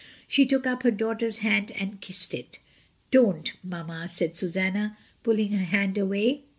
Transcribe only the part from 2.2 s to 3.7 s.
it. "Don't,